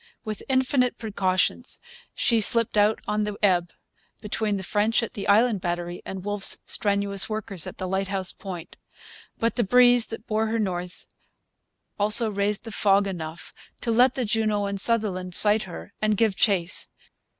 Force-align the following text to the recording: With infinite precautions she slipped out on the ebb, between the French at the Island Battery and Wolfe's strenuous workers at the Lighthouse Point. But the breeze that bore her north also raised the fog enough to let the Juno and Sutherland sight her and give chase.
With 0.25 0.41
infinite 0.49 0.97
precautions 0.97 1.79
she 2.15 2.41
slipped 2.41 2.75
out 2.75 3.01
on 3.07 3.23
the 3.23 3.37
ebb, 3.43 3.71
between 4.19 4.57
the 4.57 4.63
French 4.63 5.03
at 5.03 5.13
the 5.13 5.27
Island 5.27 5.61
Battery 5.61 6.01
and 6.07 6.25
Wolfe's 6.25 6.57
strenuous 6.65 7.29
workers 7.29 7.67
at 7.67 7.77
the 7.77 7.87
Lighthouse 7.87 8.31
Point. 8.31 8.77
But 9.37 9.57
the 9.57 9.63
breeze 9.63 10.07
that 10.07 10.25
bore 10.25 10.47
her 10.47 10.57
north 10.57 11.05
also 11.99 12.31
raised 12.31 12.63
the 12.63 12.71
fog 12.71 13.05
enough 13.05 13.53
to 13.81 13.91
let 13.91 14.15
the 14.15 14.25
Juno 14.25 14.65
and 14.65 14.81
Sutherland 14.81 15.35
sight 15.35 15.65
her 15.65 15.93
and 16.01 16.17
give 16.17 16.35
chase. 16.35 16.89